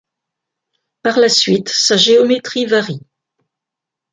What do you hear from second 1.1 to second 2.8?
la suite sa géométrie